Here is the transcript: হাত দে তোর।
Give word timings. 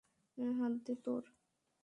হাত 0.57 0.73
দে 0.85 0.93
তোর। 1.03 1.23